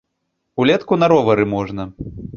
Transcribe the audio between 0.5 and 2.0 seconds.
Улетку на ровары можна.